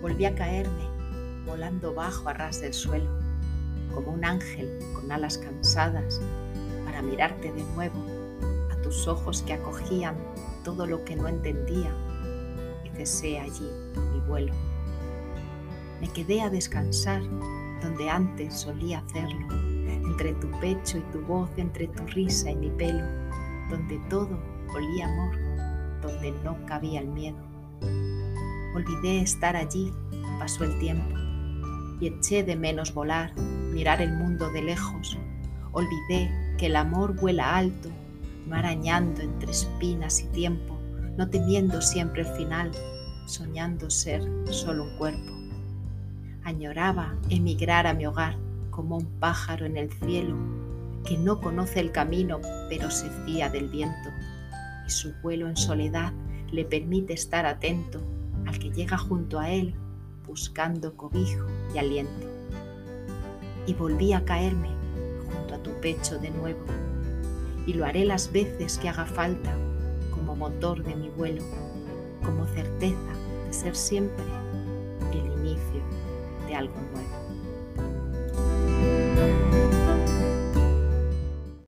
[0.00, 0.88] volví a caerme,
[1.46, 3.10] volando bajo a ras del suelo,
[3.94, 6.20] como un ángel con alas cansadas,
[6.84, 7.98] para mirarte de nuevo
[8.70, 10.16] a tus ojos que acogían
[10.64, 11.92] todo lo que no entendía
[12.84, 13.68] y cesé allí
[14.12, 14.52] mi vuelo.
[16.00, 17.22] Me quedé a descansar
[17.82, 19.46] donde antes solía hacerlo,
[19.88, 23.04] entre tu pecho y tu voz, entre tu risa y mi pelo,
[23.70, 24.38] donde todo
[24.74, 25.36] olía amor,
[26.02, 27.57] donde no cabía el miedo.
[28.74, 29.92] Olvidé estar allí,
[30.38, 31.16] pasó el tiempo,
[32.00, 33.34] y eché de menos volar,
[33.72, 35.18] mirar el mundo de lejos.
[35.72, 37.88] Olvidé que el amor vuela alto,
[38.46, 40.78] no arañando entre espinas y tiempo,
[41.16, 42.70] no temiendo siempre el final,
[43.26, 45.32] soñando ser solo un cuerpo.
[46.44, 48.36] Añoraba emigrar a mi hogar
[48.70, 50.36] como un pájaro en el cielo
[51.04, 54.10] que no conoce el camino pero se fía del viento
[54.86, 56.12] y su vuelo en soledad
[56.52, 58.00] le permite estar atento
[58.48, 59.74] al que llega junto a él
[60.26, 62.26] buscando cobijo y aliento.
[63.66, 64.70] Y volví a caerme
[65.30, 66.64] junto a tu pecho de nuevo
[67.66, 69.54] y lo haré las veces que haga falta
[70.10, 71.42] como motor de mi vuelo,
[72.24, 72.96] como certeza
[73.46, 74.24] de ser siempre
[75.12, 75.82] el inicio
[76.46, 77.27] de algo nuevo.